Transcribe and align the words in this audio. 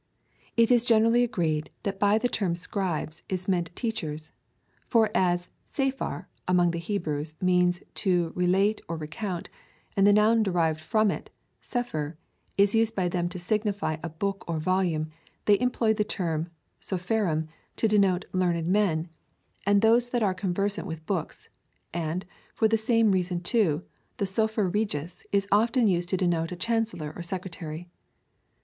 It 0.57 0.71
is 0.71 0.83
generally 0.85 1.23
agreed, 1.23 1.69
that 1.83 1.99
by 1.99 2.17
the 2.17 2.27
term 2.27 2.55
scribes 2.55 3.21
is 3.29 3.47
meant 3.47 3.69
teachers. 3.75 4.31
For 4.87 5.11
as 5.13 5.49
"ISD, 5.69 5.79
ss^ph^ir, 5.91 6.25
among 6.47 6.71
the 6.71 6.79
Hebrews, 6.79 7.35
means 7.39 7.83
to 8.01 8.33
relate 8.35 8.81
or 8.89 8.97
recount, 8.97 9.51
and 9.95 10.07
the 10.07 10.11
noun 10.13 10.41
derived 10.41 10.81
from 10.81 11.11
it, 11.11 11.29
I^D, 11.61 11.67
sepher, 11.83 12.15
is 12.57 12.73
used 12.73 12.95
by 12.95 13.09
them 13.09 13.29
to 13.29 13.37
signify 13.37 13.97
a 14.01 14.09
book 14.09 14.43
or 14.47 14.57
volume, 14.57 15.11
they 15.45 15.59
employ 15.59 15.93
the 15.93 16.03
term 16.03 16.45
D''"l31D, 16.79 16.99
sopherim, 16.99 17.47
to 17.75 17.87
denote 17.87 18.25
learned 18.33 18.65
men, 18.65 19.07
and 19.67 19.83
those 19.83 20.09
that 20.09 20.23
are 20.23 20.33
conversant 20.33 20.87
with 20.87 21.05
books; 21.05 21.47
and, 21.93 22.25
for 22.55 22.67
the 22.67 22.75
same 22.75 23.11
reason, 23.11 23.39
too, 23.39 23.83
sopher 24.19 24.67
regis 24.67 25.23
is 25.31 25.47
often 25.51 25.87
used 25.87 26.09
to 26.09 26.17
denote 26.17 26.51
a 26.51 26.55
chancellor 26.55 27.13
or 27.15 27.21
secretary. 27.21 27.87